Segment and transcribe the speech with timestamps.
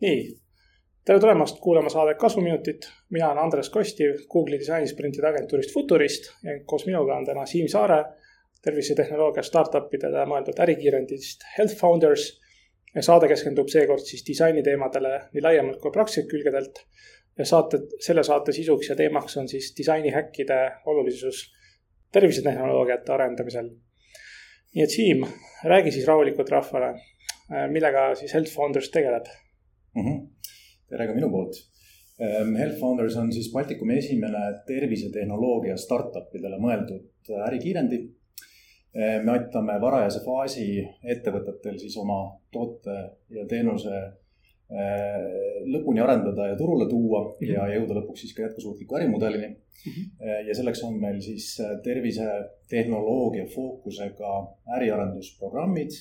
[0.00, 0.18] nii,
[1.04, 2.82] tere tulemast kuulama saadet Kasvuminutid.
[3.10, 8.04] mina olen Andres Kostiv Google'i disainisprintide agentuurist Futurist ja koos minuga on täna Siim Saare
[8.62, 12.40] tervisetehnoloogia startupidele mõeldud ärikiirendist Health Founders.
[12.94, 16.86] ja saade keskendub seekord siis disainiteemadele nii laiemalt kui praktiliselt külgedelt.
[17.38, 21.48] ja saate, selle saate sisuks ja teemaks on siis disainihäkkide olulisus
[22.12, 23.70] tervisetehnoloogiate arendamisel.
[24.74, 25.24] nii et Siim,
[25.64, 26.94] räägi siis rahulikult rahvale,
[27.70, 29.26] millega siis Health Founders tegeleb
[29.94, 30.02] mm.
[30.04, 30.28] -hmm.
[30.88, 31.56] tere ka minu poolt.
[32.20, 38.00] Ehm, Health Founders on siis Baltikumi esimene tervisetehnoloogia startup idele mõeldud ärikiirendi.
[38.94, 40.66] Ehm, me aitame varajase faasi
[41.14, 42.20] ettevõtetel siis oma
[42.52, 42.96] toote
[43.36, 44.02] ja teenuse
[44.70, 47.52] lõpuni arendada ja turule tuua mm -hmm.
[47.54, 49.90] ja jõuda lõpuks siis ka jätkusuutliku ärimudelini mm.
[49.92, 50.46] -hmm.
[50.48, 54.30] ja selleks on meil siis tervisetehnoloogia fookusega
[54.76, 55.98] äriarendusprogrammid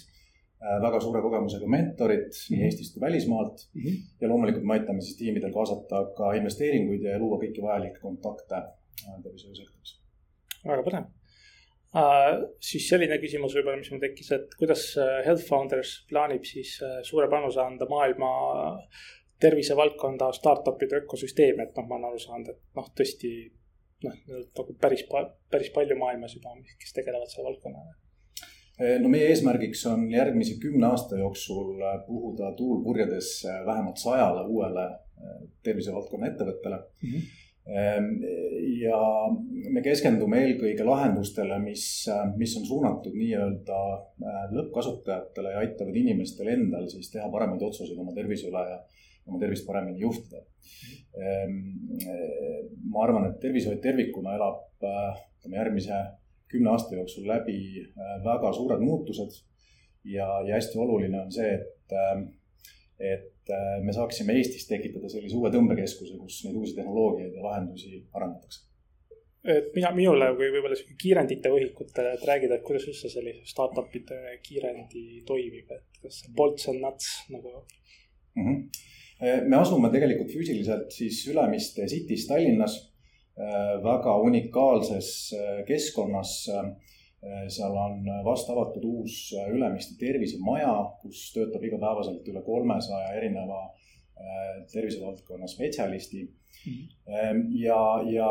[0.59, 2.51] Äh, väga suure kogemusega mentorid mm -hmm.
[2.51, 3.81] nii Eestist kui välismaalt mm.
[3.81, 3.99] -hmm.
[4.21, 9.13] ja loomulikult me aitame siis tiimidel kaasata ka investeeringuid ja luua kõiki vajalikke kontakte äh,
[9.23, 9.93] tervishoiusektoris.
[10.65, 11.05] väga põnev
[11.97, 12.41] uh,.
[12.63, 14.89] siis selline küsimus võib-olla, mis mul tekkis, et kuidas
[15.25, 16.75] Health Founders plaanib siis
[17.07, 18.33] suure panuse anda maailma
[19.39, 23.31] tervisevaldkonda startup'ide ökosüsteemi, et noh, ma olen aru saanud, et noh, tõesti
[24.03, 24.19] noh,
[24.59, 25.05] nagu päris,
[25.51, 27.97] päris palju maailmas juba, kes tegelevad selle valdkonnaga
[28.79, 33.31] no meie eesmärgiks on järgmise kümne aasta jooksul puhuda tuul purjedes
[33.65, 34.85] vähemalt sajale uuele
[35.63, 37.09] tervisevaldkonna ettevõttele mm.
[37.09, 37.48] -hmm.
[37.69, 38.99] Ja
[39.69, 41.83] me keskendume eelkõige lahendustele, mis,
[42.39, 43.81] mis on suunatud nii-öelda
[44.55, 48.79] lõppkasutajatele ja aitavad inimestel endal siis teha paremaid otsuseid oma tervise üle ja
[49.29, 51.59] oma tervist paremini juhtida mm.
[51.99, 52.71] -hmm.
[52.89, 55.99] ma arvan, et tervishoid tervikuna elab ütleme järgmise
[56.49, 59.45] kümne aasta jooksul läbi äh, väga suured muutused.
[60.03, 62.21] ja, ja hästi oluline on see, et, äh,
[63.49, 68.03] et äh, me saaksime Eestis tekitada sellise uue tõmbekeskuse, kus neid uusi tehnoloogiaid ja lahendusi
[68.13, 68.67] arendatakse
[69.49, 74.35] et mina, minule või võib-olla sihuke kiirendite võhikutele, et räägida, et kuidas üldse sellise startup'ide
[74.43, 77.53] kiirendi toimib, et kas bolts and nuts nagu
[78.35, 78.43] mm?
[78.43, 79.47] -hmm.
[79.47, 82.77] me asume tegelikult füüsiliselt siis Ülemiste City's Tallinnas
[83.39, 85.33] Äh, väga unikaalses
[85.67, 86.49] keskkonnas.
[86.51, 86.71] Äh,
[87.51, 93.65] seal on vast avatud uus Ülemiste tervisemaja, kus töötab igapäevaselt üle kolmesaja erineva
[94.71, 96.73] tervisevaldkonna spetsialisti mm.
[96.73, 97.43] -hmm.
[97.59, 97.81] ja,
[98.11, 98.29] ja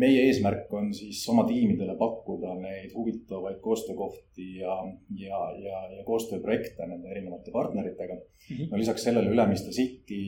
[0.00, 4.76] meie eesmärk on siis oma tiimidele pakkuda neid huvitavaid koostöökohti ja,
[5.16, 8.56] ja, ja, ja koostööprojekte nende erinevate partneritega mm.
[8.56, 8.70] -hmm.
[8.70, 10.22] no lisaks sellele Ülemiste City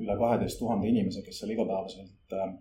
[0.00, 2.54] üle kaheteist tuhande inimese, kes seal igapäevaselt Äh,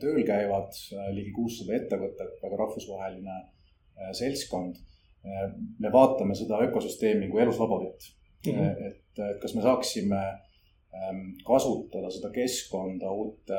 [0.00, 4.82] tööl käivad äh, ligi kuussada ettevõtet, väga rahvusvaheline äh, seltskond.
[5.82, 8.04] me vaatame seda ökosüsteemi kui eluslaborit
[8.46, 8.52] mm.
[8.52, 8.84] -hmm.
[8.86, 10.20] et, et kas me saaksime
[10.94, 13.58] ähm, kasutada seda keskkonda uute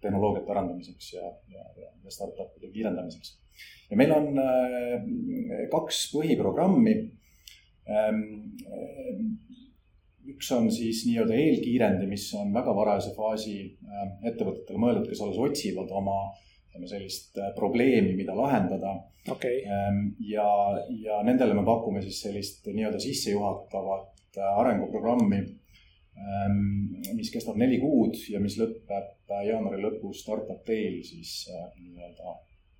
[0.00, 3.34] tehnoloogiate arendamiseks ja, ja, ja startup'ide kiirendamiseks.
[3.90, 4.40] ja meil on
[5.74, 6.96] kaks põhiprogrammi
[7.90, 8.24] ähm,
[10.30, 15.40] üks on siis nii-öelda eelkiirendi, mis on väga varajase faasi äh, ettevõtetele mõeldud, kes alles
[15.42, 16.18] otsivad oma
[16.68, 18.94] ütleme sellist äh, probleemi, mida lahendada.
[19.30, 19.62] Okay..
[19.66, 20.46] Ähm, ja,
[21.02, 25.42] ja nendele me pakume siis sellist nii-öelda sissejuhatavat äh, arenguprogrammi,
[26.22, 26.62] ähm,
[27.18, 32.36] mis kestab neli kuud ja mis lõpeb jaanuari lõpus Startup Day'l siis nii-öelda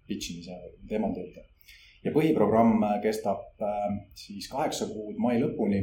[0.07, 1.31] pitch imise teemadel.
[2.03, 3.63] ja põhiprogramm kestab
[4.19, 5.81] siis kaheksa kuud mai lõpuni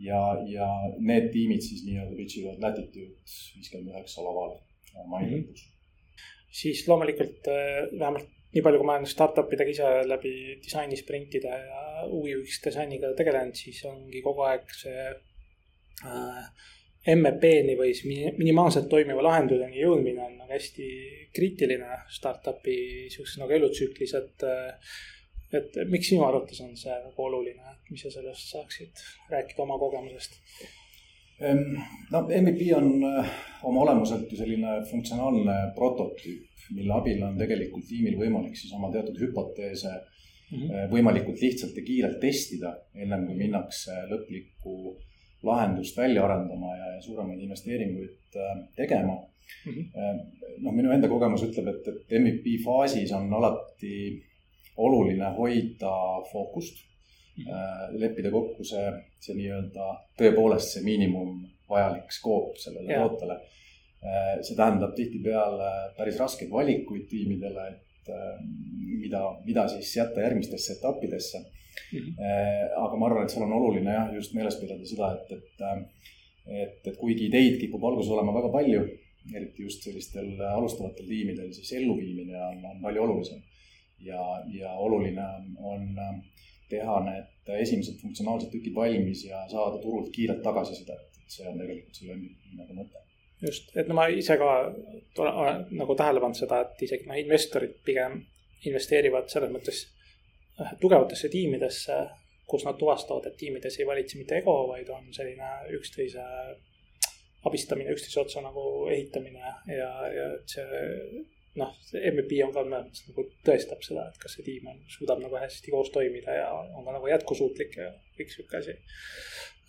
[0.00, 0.68] ja, ja
[0.98, 3.12] need tiimid siis nii-öelda pitch ivad Latitude
[3.56, 4.56] viiskümmend üheksa laval
[5.10, 5.36] mai mhm.
[5.36, 5.68] lõpus
[6.50, 10.32] siis loomulikult äh, vähemalt nii palju, kui ma olen startup idega ise läbi
[10.64, 15.04] disainisprintide ja UX disainiga tegelenud, siis ongi kogu aeg see
[16.10, 16.42] äh,
[17.14, 20.88] MVP-ni või siis minimaalselt toimiva lahenduseni jõudmine on nagu hästi
[21.36, 22.76] kriitiline startup'i
[23.12, 24.98] sihukeses nagu elutsüklis, et äh,
[25.52, 29.02] et miks sinu arvates on see nagu oluline, et mis sa sellest saaksid
[29.32, 30.38] rääkida oma kogemusest?
[32.10, 33.30] no MVP on äh,
[33.62, 39.16] oma olemuselt ju selline funktsionaalne prototüüp, mille abil on tegelikult tiimil võimalik siis oma teatud
[39.22, 40.90] hüpoteese mm -hmm.
[40.92, 44.96] võimalikult lihtsalt ja kiirelt testida, ennem kui minnakse lõplikku
[45.42, 49.16] lahendust välja arendama ja, suuremaid investeeringuid äh, tegema
[49.66, 49.72] mm.
[49.72, 50.20] -hmm.
[50.58, 54.22] noh, minu enda kogemus ütleb, et, et MVP faasis on alati
[54.86, 55.92] oluline hoida
[56.32, 56.80] fookust
[57.36, 58.00] mm, -hmm.
[58.00, 58.88] leppida kokku see,
[59.20, 61.40] see nii-öelda tõepoolest see miinimum
[61.70, 63.04] vajalik skoop sellele ja.
[63.04, 63.38] tootele.
[64.00, 68.40] Äh, see tähendab tihtipeale päris raskeid valikuid tiimidele, et et
[69.00, 71.98] mida, mida siis jätta järgmistesse etappidesse mm.
[71.98, 72.14] -hmm.
[72.76, 75.86] aga ma arvan, et seal on oluline jah, just meeles pidada seda, et, et,
[76.46, 78.82] et, et kuigi ideid kipub alguses olema väga palju,
[79.34, 83.42] eriti just sellistel alustavatel tiimidel, siis elluviimine on, on palju olulisem.
[84.04, 84.22] Ja,
[84.54, 85.26] ja oluline
[85.60, 86.22] on, on
[86.70, 92.00] teha need esimesed funktsionaalsed tükid valmis ja saada turult kiiret tagasisidet, et see on tegelikult
[92.00, 92.18] selle
[92.58, 93.04] nagu mõte.
[93.40, 94.50] Just, et no ma ise ka
[95.24, 98.20] olen nagu tähele pannud seda, et isegi noh, investorid pigem
[98.68, 99.84] investeerivad selles mõttes
[100.60, 101.96] äh, tugevatesse tiimidesse,
[102.50, 106.24] kus nad tuvastavad, et tiimides ei valitse mitte ego, vaid on selline üksteise
[107.48, 109.40] abistamine, üksteise otsa nagu ehitamine
[109.72, 110.82] ja, ja et see
[111.58, 111.74] noh,
[112.12, 115.90] MVP on ka nagu tõestab seda, et kas see tiim on, suudab nagu hästi koos
[115.94, 118.76] toimida ja on ka nagu jätkusuutlik ja kõik sihuke asi.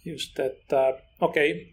[0.06, 0.92] just, et äh,
[1.22, 1.66] okei okay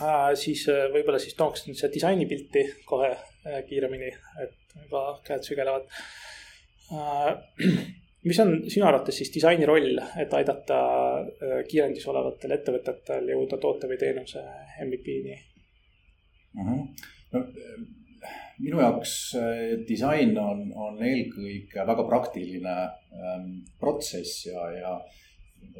[0.00, 4.12] äh,, siis äh, võib-olla siis tooks nüüd see disainipilti kohe äh, kiiremini,
[4.44, 5.88] et juba käed sügelevad
[6.92, 7.32] äh,.
[8.28, 10.78] mis on sinu arvates siis disaini roll, et aidata
[11.24, 14.44] äh, kiirendis olevatel ettevõtetel jõuda toote või teenuse
[14.84, 15.38] MVP-ni
[16.52, 16.66] mm?
[16.66, 17.08] -hmm.
[17.32, 17.46] no
[18.58, 23.50] minu jaoks äh, disain on, on eelkõige väga praktiline ähm,
[23.80, 24.96] protsess ja, ja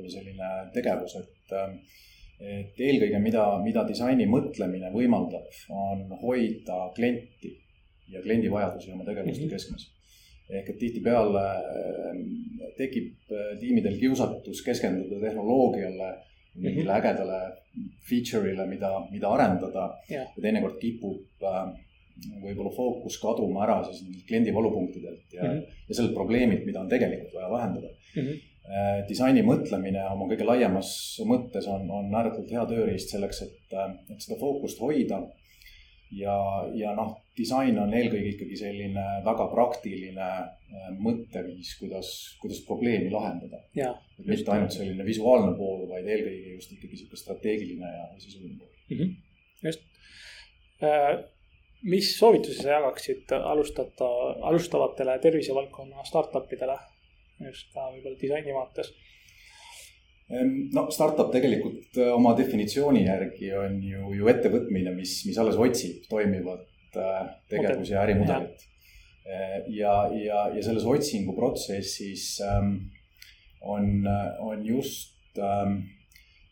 [0.08, 1.80] selline tegevus, et ähm,
[2.38, 7.50] et eelkõige, mida, mida disaini mõtlemine võimaldab, on hoida klienti
[8.12, 9.52] ja kliendi vajadusi oma tegevuste mm -hmm.
[9.52, 9.94] keskmes.
[10.48, 11.44] ehk et tihtipeale
[11.78, 12.20] ähm,
[12.76, 16.14] tekib äh, tiimidel kiusatus keskenduda tehnoloogiale,
[16.54, 16.98] mingile mm -hmm.
[16.98, 17.40] ägedale
[18.08, 20.26] feature'ile, mida, mida arendada yeah.
[20.36, 21.74] ja teinekord kipub äh,
[22.42, 25.80] võib-olla fookus kaduma ära siis kliendi valupunktidelt ja mm, -hmm.
[25.88, 28.22] ja sellelt probleemilt, mida on tegelikult vaja lahendada mm.
[28.22, 28.46] -hmm
[29.08, 30.90] disaini mõtlemine oma kõige laiemas
[31.28, 35.22] mõttes on, on ääretult hea tööriist selleks, et, äh, et seda fookust hoida.
[36.12, 36.34] ja,
[36.72, 43.62] ja noh, disain on eelkõige ikkagi selline väga praktiline äh, mõtteviis, kuidas, kuidas probleemi lahendada.
[44.24, 48.96] mitte ainult selline visuaalne pool, vaid eelkõige just ikkagi sihuke strateegiline ja sisuline pool mm.
[48.98, 49.16] -hmm.
[49.64, 49.80] just
[50.82, 51.24] äh,
[51.82, 54.08] mis soovitusi sa jagaksid alustada,
[54.50, 56.78] alustavatele tervisevaldkonna startup idele
[57.46, 58.90] just ka võib-olla disaini vaates?
[60.74, 66.04] no startup tegelikult äh, oma definitsiooni järgi on ju, ju ettevõtmine, mis, mis alles otsib
[66.10, 68.66] toimivat äh, tegevus- ja ärimudelit.
[69.24, 72.42] Äh, ja, ja, ja selles otsinguprotsessis
[73.60, 73.88] on,
[74.44, 75.16] on just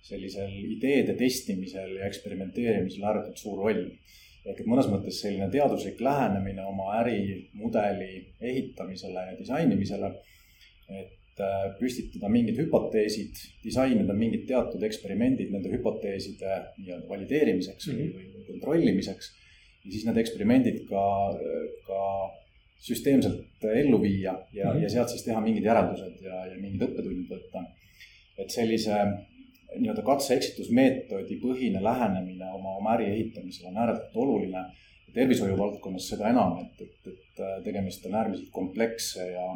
[0.06, 3.88] sellisel ideede testimisel ja eksperimenteerimisel ääretult suur roll.
[4.47, 8.11] Ehk et mõnes mõttes selline teaduslik lähenemine oma ärimudeli
[8.41, 10.13] ehitamisele ja disainimisele
[10.89, 18.17] et äh, püstitada mingid hüpoteesid, disainida mingid teatud eksperimendid nende hüpoteeside nii-öelda valideerimiseks mm -hmm.
[18.17, 19.33] või, või kontrollimiseks.
[19.85, 21.05] ja siis need eksperimendid ka,
[21.87, 22.03] ka
[22.87, 24.83] süsteemselt ellu viia ja mm, -hmm.
[24.83, 27.65] ja sealt siis teha mingid järeldused ja, ja mingid õppetunnid võtta.
[28.39, 28.99] et sellise
[29.78, 34.64] nii-öelda katse-eksitusmeetodi põhine lähenemine oma, oma äri ehitamisel on ääretult oluline.
[35.17, 39.46] tervishoiu valdkonnas seda enam, et, et, et äh, tegemist on äärmiselt kompleksse ja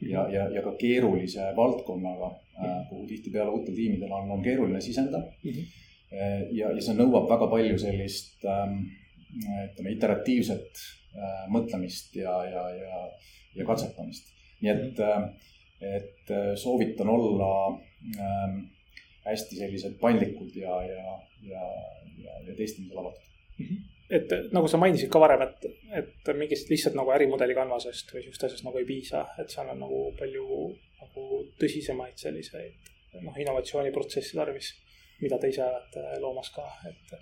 [0.00, 2.30] ja, ja, ja ka keerulise valdkonnaga,
[2.62, 5.50] äh, kuhu tihtipeale uutel tiimidel on, on keeruline siseneda mm.
[5.50, 5.66] -hmm.
[6.50, 8.78] ja, ja see nõuab väga palju sellist ähm,
[9.66, 10.84] ütleme, iteratiivset
[11.16, 13.04] äh, mõtlemist ja, ja, ja,
[13.54, 14.32] ja katsetamist.
[14.60, 15.30] nii et -hmm.
[15.80, 17.52] et soovitan olla
[18.20, 18.58] ähm,
[19.30, 21.64] hästi sellised paindlikud ja, ja, ja,
[22.18, 23.26] ja, ja testimisel avatud.
[23.58, 25.66] -hmm et nagu sa mainisid ka varem, et,
[26.00, 29.78] et mingist lihtsalt nagu ärimudeli kanvasest või sihukest asjast nagu ei piisa, et seal on
[29.84, 30.46] nagu palju
[30.98, 31.26] nagu
[31.60, 32.90] tõsisemaid selliseid
[33.22, 34.72] noh, innovatsiooniprotsessi tarvis,
[35.22, 37.14] mida te ise olete loomas ka, et.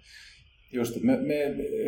[0.73, 1.39] just, et me, me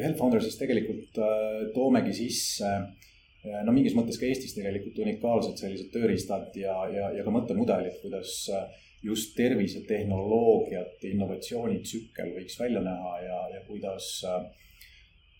[0.02, 5.92] Health Founders'is tegelikult äh, toomegi sisse äh, no mingis mõttes ka Eestis tegelikult unikaalsed sellised
[5.94, 8.68] tööriistad ja, ja, ja ka mõttemudelid, kuidas äh,
[9.02, 14.20] just tervisetehnoloogiate innovatsioonitsükkel võiks välja näha ja, ja kuidas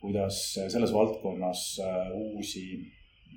[0.00, 2.80] kuidas selles valdkonnas äh, uusi,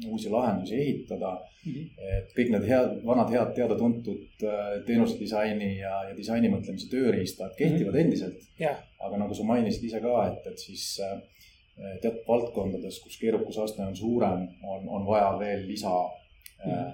[0.07, 1.31] uusi lahendusi ehitada
[1.65, 1.73] mm.
[1.73, 1.89] -hmm.
[2.17, 7.93] et kõik need head, vanad head teada-tuntud äh, teenusedisaini ja, ja disaini mõtlemise tööriistad kehtivad
[7.93, 8.05] mm -hmm.
[8.05, 8.79] endiselt yeah..
[8.99, 11.19] aga nagu sa mainisid ise ka, et, et siis äh,
[12.01, 15.93] teatud valdkondades, kus keerukusaste on suurem, on, on vaja veel lisa
[16.65, 16.91] mm, -hmm.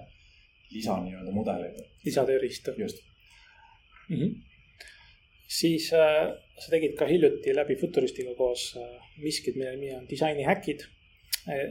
[0.72, 1.86] lisa nii-öelda mudeleid.
[2.06, 2.72] lisatööriistu.
[2.78, 3.09] just
[4.10, 4.18] mm.
[4.18, 4.36] -hmm.
[5.48, 10.88] siis äh, sa tegid ka hiljuti läbi Futuristiga koos äh, miskit, mille nimi on disainihäkid.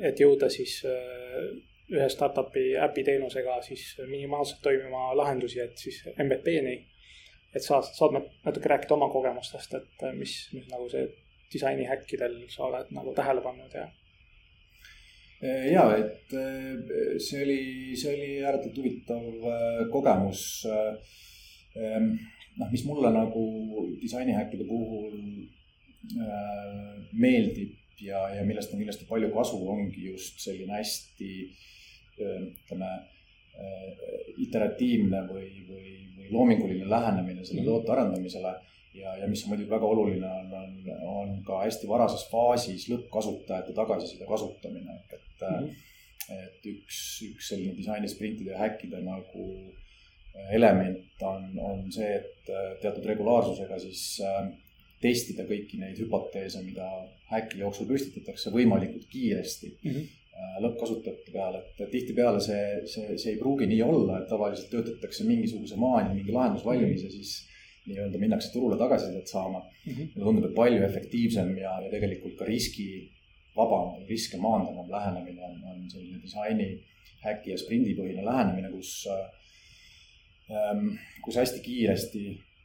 [0.03, 1.45] et jõuda siis äh,
[1.93, 6.87] ühe startup'i äpi teenusega siis minimaalselt toimima lahendusi, et siis MVP-ni.
[7.55, 8.13] et sa saad
[8.45, 11.07] natuke rääkida oma kogemustest, et mis, mis nagu see
[11.53, 13.87] disainihäkkidel sa oled nagu tähele pannud ja
[15.73, 16.35] ja, et
[17.23, 17.63] see oli,
[17.97, 19.47] see oli ääretult huvitav
[19.93, 20.67] kogemus.
[21.77, 23.45] Noh, mis mulle nagu
[24.03, 25.19] disainihäkkide puhul
[27.13, 31.33] meeldib ja, ja millest on kindlasti palju kasu, ongi just selline hästi
[32.19, 32.91] ütleme
[34.39, 37.71] iteratiivne või, või, või loominguline lähenemine selle mhm.
[37.71, 38.55] toote arendamisele
[38.95, 43.75] ja, ja mis on muidugi väga oluline, on, on, on ka hästi varases faasis lõppkasutajate
[43.77, 46.39] tagasiside kasutamine, ehk et mm, -hmm.
[46.39, 49.88] et üks, üks selline disainisprintide ja häkkide nagu äh,
[50.53, 54.47] element on, on see, et äh, teatud regulaarsusega siis äh,
[55.03, 56.87] testida kõiki neid hüpoteese, mida
[57.31, 60.07] häki jooksul püstitatakse võimalikult kiiresti mm -hmm.
[60.65, 65.77] lõppkasutajate peale, et tihtipeale see, see, see ei pruugi nii olla, et tavaliselt töötatakse mingisuguse
[65.77, 67.37] maani mingi lahendus valmis ja siis
[67.89, 69.93] nii-öelda minnakse turule tagasisidet saama mm.
[69.93, 70.09] -hmm.
[70.15, 75.91] mulle tundub, et palju efektiivsem ja, ja tegelikult ka riskivabam, riske maandavam lähenemine on, on
[75.91, 76.69] selline disaini,
[77.25, 79.38] häki ja sprindipõhine lähenemine, kus ähm,,
[81.25, 82.23] kus hästi kiiresti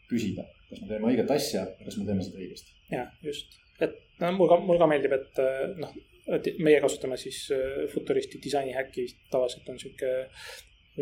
[0.08, 2.76] küsida, kas me teeme õiget asja ja kas me teeme seda õigesti.
[2.94, 5.42] jah, just, et no mul ka, mul ka meeldib, et
[5.82, 5.96] noh,
[6.32, 10.12] et meie kasutame siis äh, Futuristi disainihäkki, tavaliselt on sihuke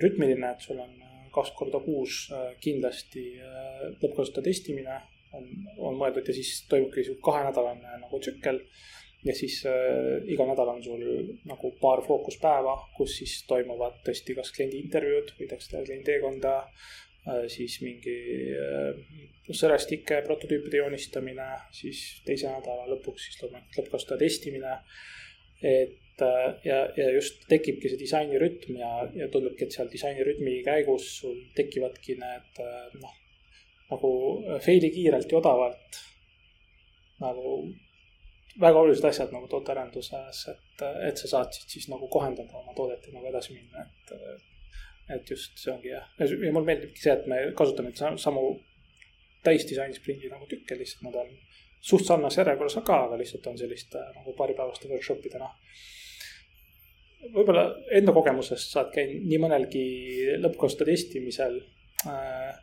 [0.01, 0.95] rütmiline, et sul on
[1.35, 4.97] kaks korda kuus äh, kindlasti äh, lõppkasutaja testimine
[5.37, 5.47] on,
[5.77, 8.63] on mõeldud ja siis toimubki sihuke kahenädalane nagu tsükkel.
[9.25, 11.03] Ja siis äh, iga nädal on sul
[11.49, 17.47] nagu paar fookuspäeva, kus siis toimuvad tõesti kas kliendi intervjuud, võidakse teha kliendi teekonda äh,,
[17.53, 18.17] siis mingi
[18.57, 19.01] äh,
[19.51, 24.77] sõrastike prototüüpide joonistamine, siis teise nädala lõpuks siis loomulikult lõppkasutaja testimine.
[25.61, 31.07] et Äh, ja, ja just tekibki see disainirütm ja, ja tundubki, et seal disainirütmi käigus
[31.21, 33.15] sul tekivadki need äh, noh,
[33.89, 34.11] nagu
[34.65, 36.01] fail'i kiirelt ja odavalt
[37.21, 37.55] nagu
[38.59, 43.13] väga olulised asjad nagu tootearenduses, et, et sa saad siis nagu kohendada oma toodet ja
[43.15, 44.17] nagu edasi minna, et.
[45.15, 48.43] et just see ongi jah, ja mulle meeldibki see, et me kasutame samu
[49.43, 51.31] täisdisaini sprindi nagu tükke, lihtsalt nad on
[51.81, 57.65] suht sarnases järjekorras ka, aga lihtsalt on selliste nagu paaripäevaste workshop idena no võib-olla
[57.97, 59.85] enda kogemusest sa oled käinud nii mõnelgi
[60.41, 61.59] lõppkosta testimisel
[62.09, 62.53] äh,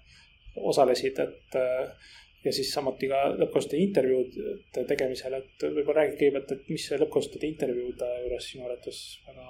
[0.59, 2.15] osalesid, et äh,
[2.45, 8.11] ja siis samuti ka lõppkasutajate intervjuude tegemisel, et võib-olla räägi kõigepealt, et mis lõppkasutajate intervjuude
[8.23, 9.47] juures sinu arvates väga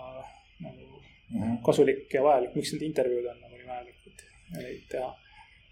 [0.65, 1.59] nagu mm -hmm.
[1.67, 4.25] kasulik ja vajalik, miks need intervjuud on nagu nii vajalikud
[4.57, 5.11] neid teha?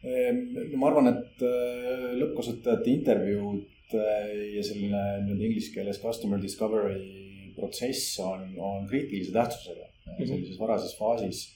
[0.04, 0.42] Ehm,
[0.72, 7.52] no ma arvan, et äh, lõppkasutajate intervjuud äh, ja selline nii-öelda inglise keeles customer discovery
[7.56, 10.26] protsess on, on kriitilise tähtsusega mm -hmm.
[10.26, 11.52] sellises varases faasis,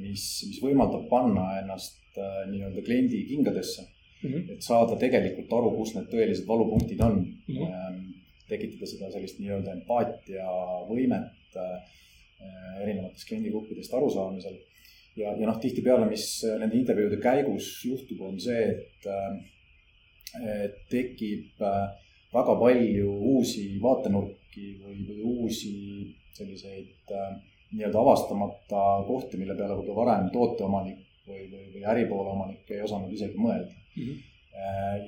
[0.00, 2.00] mis, mis võimaldab panna ennast
[2.48, 3.82] nii-öelda kliendi kingadesse
[4.22, 4.30] mm.
[4.30, 4.52] -hmm.
[4.54, 7.54] et saada tegelikult aru, kus need tõelised valupunktid on mm.
[7.54, 8.02] -hmm.
[8.48, 11.72] tekitada seda sellist nii-öelda empaatiavõimet äh,
[12.82, 14.58] erinevatest kliendigruppidest arusaamisel.
[15.16, 16.24] ja, ja noh, tihtipeale, mis
[16.58, 19.10] nende intervjuude käigus juhtub, on see, et,
[20.40, 21.60] et tekib
[22.32, 25.74] väga palju uusi vaatenurki või, või uusi
[26.32, 27.34] selliseid äh,
[27.72, 33.12] nii-öelda avastamata kohti, mille peale võib-olla varem tooteomanik või, või, või äripoole omanik ei osanud
[33.12, 34.04] isegi mõelda mm.
[34.04, 34.28] -hmm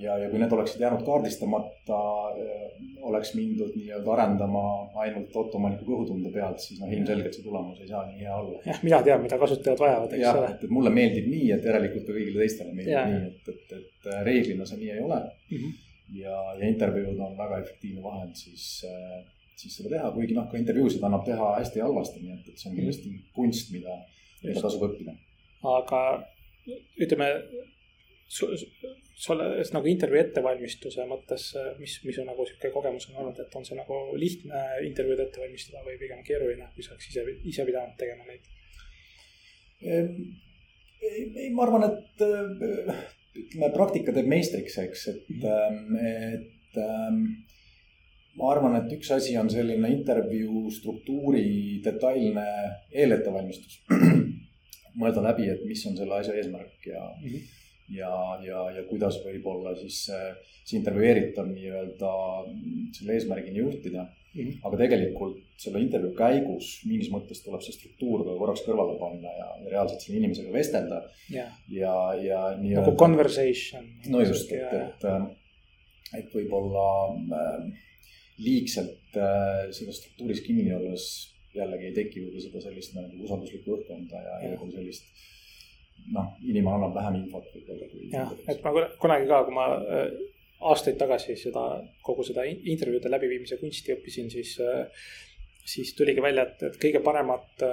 [0.00, 1.98] ja, ja kui need oleksid jäänud kaardistamata,
[2.28, 2.62] äh,
[3.04, 4.62] oleks mindud nii-öelda arendama
[5.04, 8.62] ainult tooteomaniku kõhutunde pealt, siis noh, ilmselgelt see tulemus ei saa nii hea olla.
[8.66, 10.50] jah, mina tean, mida kasutajad vajavad, eks ole.
[10.54, 13.04] et, mulle meeldib nii, et järelikult ka kõigile teistele meeldib ja.
[13.10, 15.58] nii, et, et, et reeglina see nii ei ole mm.
[15.58, 15.76] -hmm.
[16.22, 19.20] ja, ja intervjuud on väga efektiivne vahend siis äh,
[19.60, 22.70] siis seda teha, kuigi noh, ka intervjuusid annab teha hästi halvasti, nii et, et see
[22.70, 24.00] on kindlasti kunst, mida,
[24.42, 25.14] mida tasub õppida.
[25.76, 26.00] aga
[27.04, 27.28] ütleme,
[28.28, 33.66] sulle nagu intervjuu ettevalmistuse mõttes, mis, mis su nagu sihuke kogemus on olnud, et on
[33.66, 37.96] see nagu lihtne intervjuud ette valmistada või pigem keeruline, kui sa oleks ise, ise pidanud
[38.00, 38.50] tegema neid?
[39.84, 46.06] ei, ei, ma arvan, et ütleme, praktika teeb meistriks, eks, et mm, -hmm.
[46.32, 52.46] et, et ma arvan, et üks asi on selline intervjuu struktuuri detailne
[52.92, 53.82] eelettevalmistus.
[55.00, 57.62] mõelda läbi, et mis on selle asja eesmärk ja mm, -hmm.
[57.92, 58.12] Ja,
[58.44, 60.04] ja, ja kuidas võib-olla siis
[60.64, 62.12] see intervjueeritav nii-öelda
[62.96, 64.44] selle eesmärgini juhtida mm.
[64.44, 64.60] -hmm.
[64.64, 69.48] aga tegelikult selle intervjuu käigus mingis mõttes tuleb see struktuur ka korraks kõrvale panna ja,
[69.62, 71.52] ja reaalselt selle inimesega vestelda yeah..
[71.68, 72.86] ja, ja nii-öelda.
[72.86, 73.90] nagu conversation.
[74.08, 75.06] no just, et, et,
[76.20, 76.88] et võib-olla
[77.40, 77.68] äh,
[78.38, 81.06] liigselt äh, selles struktuuris kinni olles
[81.54, 85.12] jällegi ei teki võib-olla seda sellist nagu usalduslikku õhkkonda ja, ja sellist
[86.14, 90.08] noh, inimene annab vähem infot võib-olla jah, et ma kunagi ka, kui ma äh,
[90.70, 91.64] aastaid tagasi seda,
[92.04, 95.06] kogu seda intervjuude läbiviimise kunsti õppisin, siis äh,
[95.64, 97.64] siis tuligi välja, et, et kõige paremad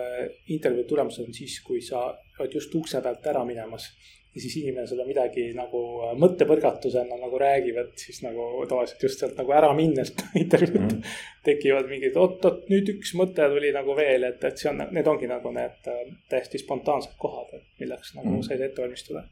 [0.53, 2.07] intervjuu tulemused on siis, kui sa
[2.39, 3.89] oled just ukse pealt ära minemas
[4.35, 9.19] ja siis inimene seda midagi nagu äh, mõttepõrgatusena nagu räägib, et siis nagu tavaliselt just
[9.19, 14.27] sealt nagu ära minnes intervjuud mm tekivad mingid, oot-oot, nüüd üks mõte tuli nagu veel,
[14.27, 18.35] et, et see on, need ongi nagu need äh, täiesti spontaansed kohad, et milleks nagu
[18.35, 19.25] mm said ette valmistuda.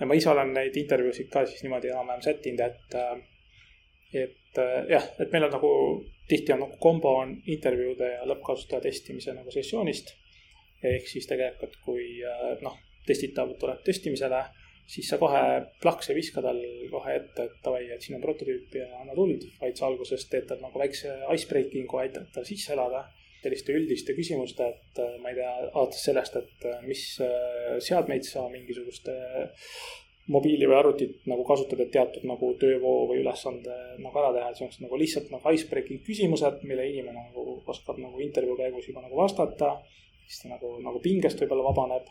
[0.00, 4.24] ja ma ise olen neid intervjuusid ka siis niimoodi enam-vähem sättinud, et, äh,
[4.54, 5.70] et jah, et meil on nagu
[6.28, 10.14] tihti on nagu kombo on intervjuude ja lõppkasutaja testimise nagu sessioonist.
[10.84, 12.20] ehk siis tegelikult, kui
[12.60, 14.40] noh testitav tuleb testimisele,
[14.86, 15.42] siis sa kohe
[15.82, 19.46] plaks ei viska tal kohe ette, et davai, et siin on prototüüp ja anna tuld,
[19.60, 23.06] vaid sa alguses teed tal nagu väikse icebreaking'u, aitad tal sisse elada
[23.44, 28.24] selliste üldiste küsimuste, et äh, ma ei tea, alates sellest, et äh, mis äh, seadmeid
[28.24, 29.16] sa mingisuguste
[30.32, 34.60] mobiili või arvutit nagu kasutad, et teatud nagu töövoo või ülesande nagu ära teha, et
[34.60, 39.04] see on nagu lihtsalt nagu icebreaking küsimused, mille inimene nagu oskab nagu intervjuu käigus juba
[39.04, 39.76] nagu vastata.
[40.24, 42.06] siis ta nagu, nagu pingest võib-olla vabaneb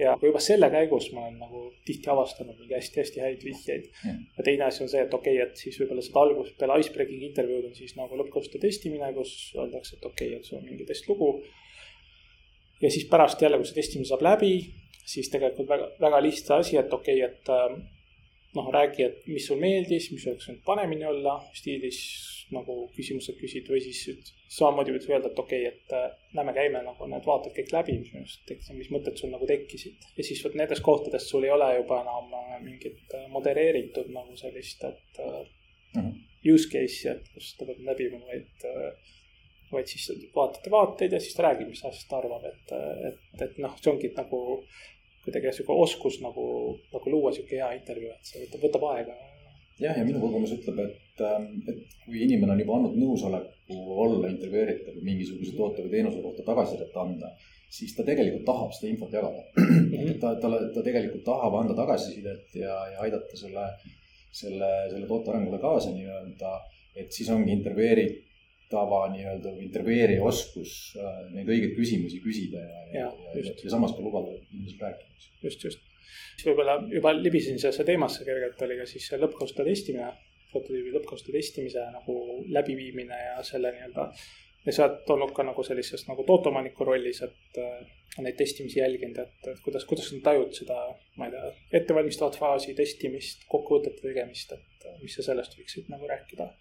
[0.00, 4.22] ja juba selle käigus ma olen nagu tihti avastanud mingi hästi-hästi häid vihjeid mm..
[4.38, 7.26] ja teine asi on see, et okei okay,, et siis võib-olla seda alguses peale icebreaking
[7.28, 10.86] intervjuud on siis nagu lõppkoostöö testimine, kus öeldakse, et okei okay,, et sul on mingi
[10.88, 11.30] testlugu.
[12.80, 14.54] ja siis pärast jälle, kui see testimine saab läbi,
[15.06, 17.80] siis tegelikult väga, väga lihtne asi, et okei okay,, et ähm,
[18.54, 22.00] noh, räägi, et mis sul meeldis, mis oleks võinud paremini olla stiilis
[22.54, 26.82] nagu küsimused küsid või siis samamoodi võid öelda, et okei okay,, et äh, lähme käime
[26.86, 30.08] nagu need vaated kõik läbi, mis minu arust tekkis, mis mõtted sul nagu tekkisid.
[30.16, 34.36] ja siis vot nendes kohtades sul ei ole juba enam äh, mingit äh, modereeritud nagu
[34.36, 36.18] sellist, et mm -hmm.
[36.54, 38.66] use case'i, et kus ta peab läbima, vaid,
[39.72, 42.72] vaid siis vaatate vaateid ja siis ta räägib, mis asjast ta arvab, et,
[43.10, 44.40] et, et noh, see ongi nagu
[45.24, 46.44] kuidagi sihuke oskus nagu,
[46.94, 49.16] nagu luua sihuke hea intervjuu, et see võtab, võtab aega
[49.80, 54.28] jah, ja minu kogemus ütleb, et, ähm, et kui inimene on juba andnud nõusoleku olla
[54.32, 57.32] intervjueeritav mingisuguse toote või teenuse kohta tagasisidet anda,
[57.70, 59.86] siis ta tegelikult tahab seda infot jagada mm.
[59.94, 60.18] -hmm.
[60.22, 63.66] ta, ta, ta tegelikult tahab anda tagasisidet ja, ja aidata selle,
[64.42, 66.54] selle, selle toote arengule kaasa nii-öelda.
[67.00, 67.52] et siis ongi
[68.70, 73.94] intervjueeritava nii-öelda intervjueerija oskus äh, neid õigeid küsimusi küsida ja, ja, ja, ja, ja samas
[73.96, 75.30] ka lubada inimesel rääkida.
[75.42, 75.80] just, just
[76.36, 80.12] siis võib-olla juba libisin sellesse teemasse kergelt, oli ka siis see lõppkasutajate testimine,
[80.52, 82.16] prototüübi lõppkasutajate testimise nagu
[82.48, 84.06] läbiviimine ja selle nii-öelda.
[84.66, 87.80] ja sa oled olnud ka nagu sellises nagu tooteomaniku rollis, et äh,
[88.22, 90.78] neid testimisi jälginud, et, et kuidas, kuidas sa tajud seda,
[91.18, 96.52] ma ei tea, ettevalmistavat faasi, testimist, kokkuvõtete tegemist, et mis sa sellest võiksid nagu rääkida?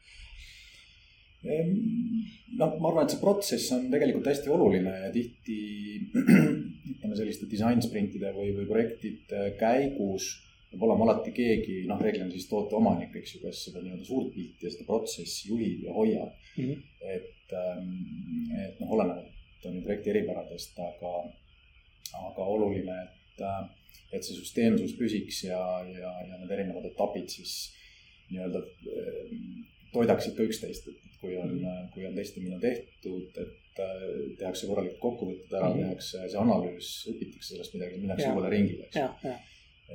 [1.44, 5.60] Noh, ma arvan, et see protsess on tegelikult hästi oluline ja tihti
[6.92, 10.34] ütleme selliste disainsprintide või, või projektide käigus
[10.70, 14.30] peab olema alati keegi, noh, reeglina siis toote omanik, eks ju, kes seda nii-öelda suurt
[14.36, 16.66] pilti ja seda protsessi juhib ja hoiab mm.
[16.66, 16.84] -hmm.
[17.16, 17.96] et, ähm,
[18.66, 21.14] et noh, olenevalt on ju projekti eripäradest, aga,
[22.20, 23.66] aga oluline, et, äh,
[24.12, 27.56] et see süsteemsus püsiks ja, ja, ja need erinevad etapid siis
[28.30, 29.34] nii-öelda äh,
[29.94, 31.54] toidaksid ka üksteist, et kui on,
[31.94, 34.08] kui on testimine tehtud, et äh,
[34.40, 35.86] tehakse korralikud kokkuvõtted ära mm, -hmm.
[35.88, 38.98] tehakse see analüüs, õpitakse sellest midagi, minnakse uuele ringile, eks.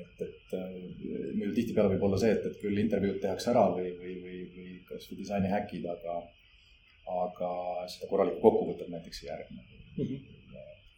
[0.02, 0.76] et, et äh,
[1.34, 4.78] muidu tihtipeale võib olla see, et, et küll intervjuud tehakse ära või, või, või, või
[4.90, 6.20] kasvõi disaini häkid, aga,
[7.24, 7.50] aga
[7.94, 10.06] seda korralikku kokkuvõtet näiteks ei järgne mm.
[10.06, 10.32] -hmm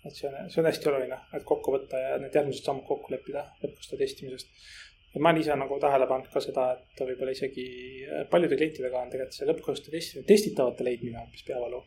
[0.06, 3.11] et see on, see on hästi oluline, et kokku võtta ja need järgmised sammud kokku
[3.11, 4.68] leppida lõpuks testimisest
[5.16, 7.66] ja ma olen ise nagu tähele pannud ka seda, et võib-olla isegi
[8.05, 11.83] äh, paljude klientidega on tegelikult see lõppkasutajate testimine, testitavate leidmine hoopis peavalu.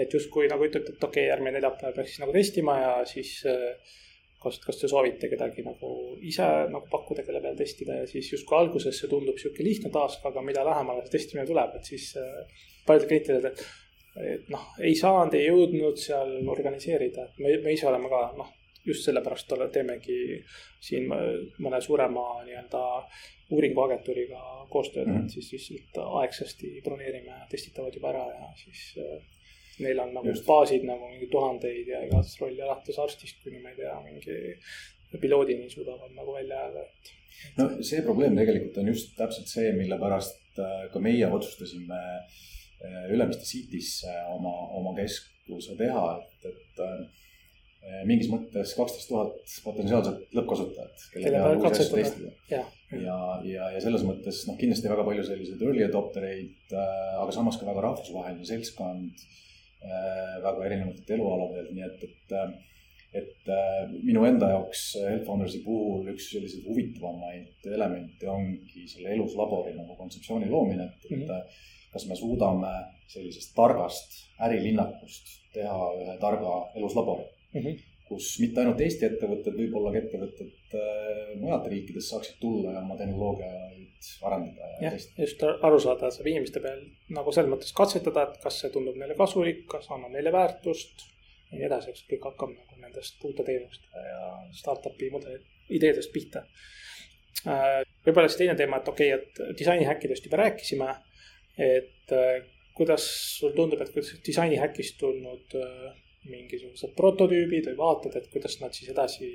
[0.00, 3.32] et justkui nagu ütlete, et okei okay,, järgmine neljapäev peaks siis nagu testima ja siis
[3.46, 3.92] äh,
[4.42, 5.92] kas, kas te soovite kedagi nagu
[6.26, 10.24] ise nagu pakkuda, kelle peal testida ja siis justkui alguses see tundub sihuke lihtne task,
[10.26, 13.68] aga mida lähemale see testimine tuleb, et siis äh, paljudel klientidel, et
[14.20, 18.48] et noh, ei saanud, ei jõudnud seal organiseerida, et me, me ise oleme ka noh,
[18.90, 20.20] just sellepärast teemegi
[20.82, 22.84] siin mõne suurema nii-öelda
[23.50, 25.26] uuringuagentuuriga koostööd mm, -hmm.
[25.26, 29.22] et siis lihtsalt aegsasti broneerime testitavad juba ära ja siis äh,
[29.84, 30.46] neil on nagu just.
[30.46, 34.36] baasid nagu mingi tuhandeid ja igas rolli alates arstist kuni ma ei tea, mingi
[35.20, 37.12] piloodini suudavad nagu välja jääda, et.
[37.58, 43.00] no see probleem tegelikult on just täpselt see, mille pärast äh, ka meie otsustasime äh,
[43.10, 46.84] Ülemiste City'sse oma, oma keskuse teha, et, et
[48.06, 52.32] mingis mõttes kaksteist tuhat potentsiaalset lõppkasutajat, kelle peale uusi asju testida.
[52.52, 52.62] ja,
[52.92, 57.32] ja, ja, ja selles mõttes noh, kindlasti väga palju selliseid early adopter eid äh,, aga
[57.34, 59.24] samas ka väga rahvusvaheline seltskond
[59.80, 60.36] äh,.
[60.44, 62.36] väga erinevatelt elualadelt, nii et, et,
[63.22, 69.74] et äh, minu enda jaoks Health Foundersi puhul üks selliseid huvitavamaid elemente ongi selle eluslabori
[69.78, 71.40] nagu kontseptsiooni loomine, et mm, -hmm.
[71.40, 72.76] et kas me suudame
[73.10, 77.62] sellisest targast ärilinnakust teha ühe targa eluslabori mm.
[77.62, 82.82] -hmm kus mitte ainult Eesti ettevõtted, võib-olla ka ettevõtted äh, mujalt riikidest saaksid tulla ja
[82.82, 84.70] oma tehnoloogiaid arendada.
[84.82, 86.82] jah, just aru saada, saab inimeste peal
[87.14, 91.06] nagu selles mõttes katsetada, et kas see tundub neile kasulik, kas annab neile väärtust
[91.52, 94.26] ja nii edasi, eks kõik hakkab nagu nendest uute teenuste ja
[94.58, 95.38] startup'i mudeli
[95.78, 96.42] ideedest pihta.
[97.46, 100.98] Äh, võib-olla siis teine teema, et okei okay,, et disainihäkkidest juba rääkisime,
[101.62, 102.42] et äh,
[102.74, 103.06] kuidas
[103.38, 105.60] sul tundub, et kuidas disainihäkist tulnud
[106.28, 109.30] mingisugused prototüübid või vaatad, et kuidas nad siis edasi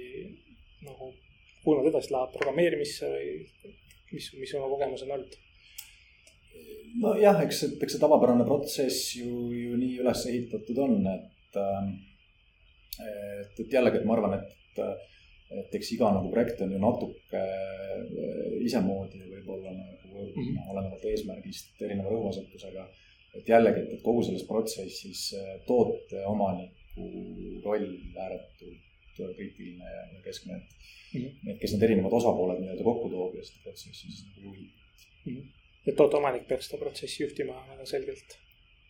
[0.86, 1.12] nagu,
[1.64, 3.32] kuhu nad edasi lähevad programmeerimisse või
[4.12, 5.42] mis, mis sinu kogemus on olnud?
[7.02, 11.90] nojah, eks, eks see tavapärane protsess ju, ju nii üles ehitatud on, et, ähm,
[13.02, 14.80] et, et jällegi, et ma arvan, et,
[15.60, 20.70] et eks iga nagu projekt on ju natuke äh, isemoodi võib-olla nagu mm -hmm.
[20.72, 22.88] olenevalt eesmärgist erineva rõhuasetusega
[23.36, 25.28] et jällegi, et, kogu selles protsessis
[25.68, 27.10] toote omaniku
[27.66, 28.84] roll ääretult
[29.16, 30.64] kriitiline ja, ja keskne, et
[31.14, 31.52] mm, -hmm.
[31.52, 34.72] et kes need erinevad osapooled nii-öelda kokku toob ja seda protsessi siis nagu juhib
[35.26, 35.36] mm.
[35.36, 35.46] -hmm.
[35.88, 38.38] et tooteomanik peaks seda protsessi juhtima väga selgelt.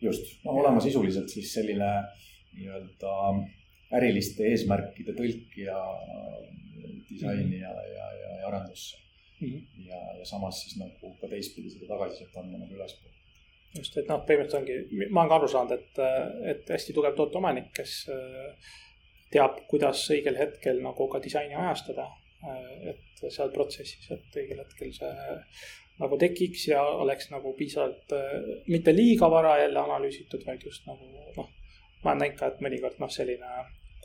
[0.02, 1.92] just, no olema sisuliselt siis selline
[2.54, 3.14] nii-öelda
[3.98, 5.80] äriliste eesmärkide tõlkija
[7.10, 8.98] disaini ja, ja, ja, ja arendusse
[9.42, 9.48] mm.
[9.48, 9.88] -hmm.
[9.90, 13.15] ja, ja samas siis nagu ka teistpidi seda tagasisidet andma nagu ülespoole
[13.78, 16.04] just, et noh, põhimõtteliselt ongi, ma olen ka aru saanud, et,
[16.52, 18.76] et hästi tugev tooteomanik, kes äh,
[19.34, 22.08] teab, kuidas õigel hetkel nagu ka disaini ajastada.
[22.46, 25.14] Äh, et seal protsessis, et õigel hetkel see
[26.02, 28.36] nagu tekiks ja oleks nagu piisavalt, äh,
[28.72, 31.08] mitte liiga vara jälle analüüsitud, vaid just nagu
[31.38, 31.50] noh.
[32.04, 33.52] ma olen näinud ka, et mõnikord noh, selline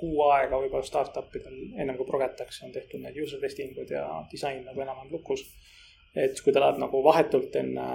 [0.01, 4.07] kuu aega võib-olla startup idel ennem kui progetakse, on tehtud need user testing ud ja
[4.31, 5.43] disain nagu enam-vähem lukus
[6.17, 7.87] et kui ta läheb nagu vahetult enne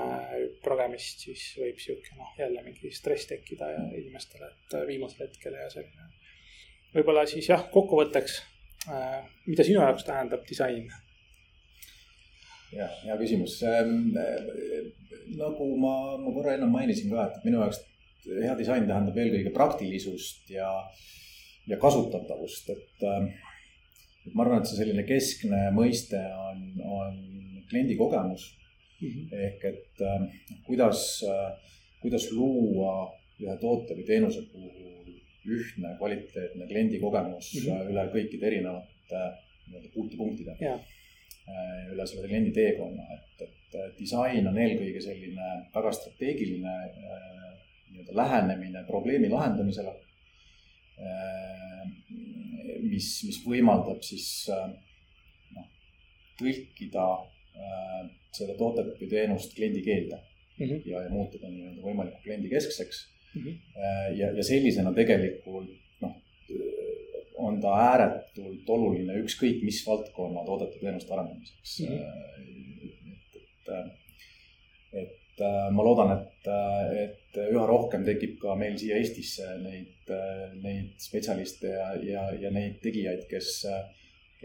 [0.64, 5.70] progemist, siis võib sihuke noh, jälle mingi stress tekkida ja inimestele, et viimasel hetkel ja
[5.74, 6.12] selline.
[6.96, 8.38] võib-olla siis jah, kokkuvõtteks,
[8.88, 10.88] äh, mida sinu jaoks tähendab disain?
[12.76, 14.16] ja, hea küsimus ähm,.
[15.36, 17.84] nagu ma, ma korra ennem mainisin ka, et minu jaoks
[18.26, 20.70] hea disain tähendab eelkõige praktilisust ja,
[21.68, 23.28] ja kasutatavust, et äh,
[24.26, 27.18] et ma arvan, et see selline keskne mõiste on, on
[27.70, 28.56] kliendi kogemus
[29.02, 29.08] mm.
[29.10, 29.38] -hmm.
[29.46, 30.28] ehk et äh,
[30.64, 31.52] kuidas äh,,
[32.02, 32.96] kuidas luua
[33.42, 35.14] ühe toote või teenuse puhul
[35.56, 37.90] ühtne kvaliteetne kliendi kogemus mm -hmm.
[37.92, 39.34] üle kõikide erinevate äh,
[39.68, 40.80] nii-öelda puutepunktide yeah..
[41.46, 47.52] Äh, üle selle kliendi teekonna, et, et äh, disain on eelkõige selline väga strateegiline äh,
[47.92, 49.94] nii-öelda lähenemine probleemi lahendamisele
[52.82, 54.28] mis, mis võimaldab siis
[55.56, 55.66] noh,
[56.40, 57.35] tõlkida Äh,
[58.36, 60.20] seda toodet või teenust kliendi keelde
[60.60, 60.82] mm -hmm.
[60.86, 63.02] ja, ja muuta ta nii-öelda võimalikult kliendikeskseks
[63.34, 63.42] mm.
[63.42, 63.58] -hmm.
[64.20, 65.70] ja, ja sellisena tegelikult
[66.04, 66.16] noh,
[67.48, 71.88] on ta ääretult oluline ükskõik mis valdkonna toodete teenuste arendamiseks mm.
[71.88, 73.20] -hmm.
[73.36, 73.70] et,
[74.94, 75.44] et, et
[75.76, 76.48] ma loodan, et,
[77.04, 80.12] et üha rohkem tekib ka meil siia Eestisse neid,
[80.64, 83.66] neid spetsialiste ja, ja, ja neid tegijaid, kes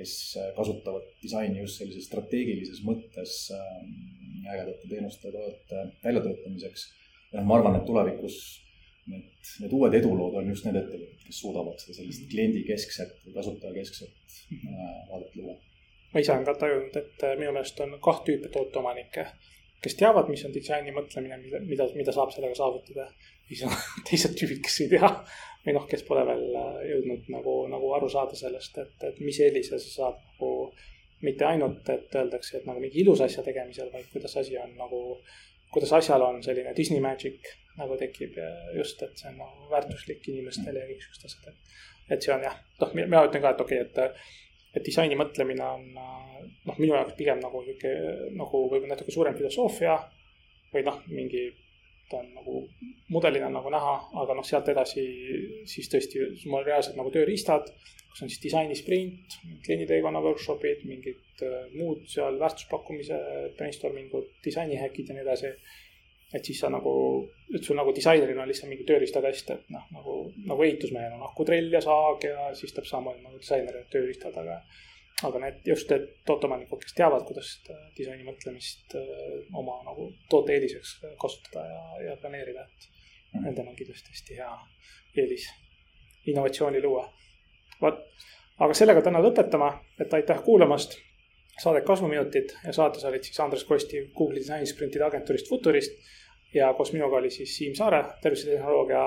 [0.00, 3.92] kes äh, kasutavad disaini just sellises strateegilises mõttes ähm,
[4.48, 6.86] ägedate teenuste toodete väljatöötamiseks.
[7.32, 8.40] ja noh, ma arvan, et tulevikus
[9.10, 14.38] need, need uued edulood on just need ettevõtted, kes suudavad seda sellist kliendikeskset või kasutajakeskset
[14.56, 15.56] äh, vaadet luua.
[16.14, 19.26] ma ise olen ka tajunud, et äh, minu meelest on kaht tüüpi tooteomanikke,
[19.84, 23.10] kes teavad, mis on disaini mõtlemine, mida, mida saab sellega saavutada.
[23.50, 23.74] Siis on
[24.08, 25.10] teised tüübid, kes ei tea
[25.64, 29.40] või noh, kes pole veel äh, jõudnud nagu, nagu aru saada sellest, et, et mis
[29.44, 30.52] eelise sa saad nagu
[31.26, 35.00] mitte ainult, et öeldakse, et nagu mingi ilus asja tegemisel, vaid kuidas asi on nagu,
[35.74, 38.38] kuidas asjal on selline Disney magic nagu tekib
[38.76, 41.74] just, et see on nagu väärtuslik inimestele ja kõik siuksed asjad, et.
[42.16, 45.66] et see on jah, noh, mina ütlen ka, et okei okay,, et, et disaini mõtlemine
[45.66, 47.92] on noh, minu jaoks pigem nagu sihuke
[48.36, 49.98] nagu võib-olla natuke suurem filosoofia
[50.72, 51.50] või noh, mingi
[52.10, 52.56] ta on nagu
[53.14, 55.04] mudelina nagu näha, aga noh, sealt edasi
[55.70, 57.70] siis tõesti sul on reaalselt nagu tööriistad,
[58.10, 63.20] kus on siis disainisprint, klienditeekonna workshop'id, mingid äh, muud seal väärtuspakkumise
[63.58, 65.54] brainstorming ud, disainihäkid ja nii edasi.
[66.30, 66.90] et siis sa nagu,
[67.54, 70.12] et sul nagu disaineril on lihtsalt mingi tööriistakast, et noh, nagu,
[70.46, 74.60] nagu ehitusmehel on akutrell ja saag ja siis täpselt samamoodi nagu disaineril tööriistad, aga
[75.26, 77.52] aga need just need tooteomanikud, kes teavad, kuidas
[77.96, 79.10] disaini mõtlemist äh,
[79.56, 82.88] oma nagu toote eeliseks kasutada ja, ja planeerida, et
[83.34, 83.44] mm.
[83.48, 84.50] nendel on kindlasti hästi hea
[85.20, 85.48] eelis
[86.30, 87.06] innovatsiooni luua.
[87.82, 88.00] vot,
[88.60, 90.98] aga sellega täna lõpetame, et aitäh kuulamast.
[91.60, 95.92] saadet Kasvuminutid ja saates olid siis Andres Kosti Google'i disainisprintide agentuurist Futurist
[96.54, 99.02] ja koos minuga oli siis Siim Saare, tervisetehnoloogia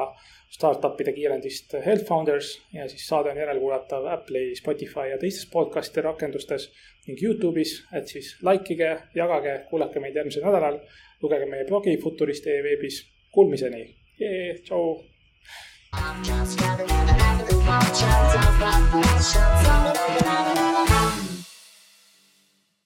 [0.53, 6.69] startup'ide kiirendist Health Founders ja siis saade on järelkuulatav Apple'i, Spotify ja teistes podcast'i rakendustes
[7.07, 10.79] ning Youtube'is, et siis likeige, jagage, kuulake meid järgmisel nädalal,
[11.21, 13.01] lugege meie blogi Futurist.ee veebis,
[13.33, 13.87] kuulmiseni,
[14.63, 14.85] tšau.
[15.95, 16.59] I'm just